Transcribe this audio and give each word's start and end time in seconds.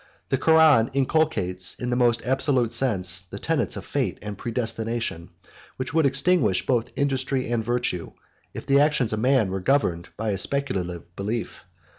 The 0.29 0.37
Koran 0.39 0.89
inculcates, 0.93 1.75
in 1.75 1.91
the 1.91 1.95
most 1.95 2.25
absolute 2.25 2.71
sense, 2.71 3.21
the 3.21 3.37
tenets 3.37 3.77
of 3.77 3.85
fate 3.85 4.17
and 4.23 4.35
predestination, 4.35 5.29
which 5.77 5.93
would 5.93 6.07
extinguish 6.07 6.65
both 6.65 6.89
industry 6.95 7.47
and 7.51 7.63
virtue, 7.63 8.13
if 8.51 8.65
the 8.65 8.79
actions 8.79 9.13
of 9.13 9.19
man 9.19 9.51
were 9.51 9.59
governed 9.59 10.09
by 10.17 10.31
his 10.31 10.41
speculative 10.41 11.15
belief. 11.15 11.65